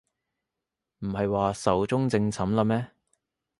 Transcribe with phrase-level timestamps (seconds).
[1.01, 2.89] 唔係話壽終正寢喇咩